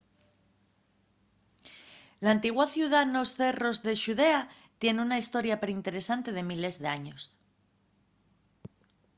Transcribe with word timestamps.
l'antigua 2.25 2.65
ciudá 2.75 3.01
nos 3.05 3.29
cerros 3.39 3.77
de 3.85 3.93
xudea 4.03 4.41
tien 4.79 4.95
una 5.05 5.19
hestoria 5.21 5.61
perinteresante 5.63 6.29
de 6.37 6.43
miles 6.51 6.75
d'años 6.83 7.21